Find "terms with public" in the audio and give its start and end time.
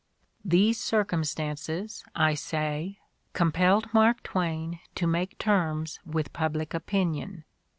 5.37-6.73